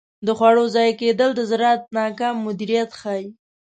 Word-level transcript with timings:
د 0.25 0.27
خوړو 0.37 0.63
ضایع 0.75 0.93
کیدل 1.01 1.29
د 1.35 1.41
زراعت 1.49 1.81
ناکام 1.97 2.35
مدیریت 2.47 2.89
ښيي. 2.99 3.25